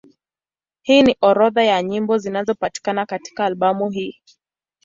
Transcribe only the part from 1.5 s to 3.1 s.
ya nyimbo zinazopatikana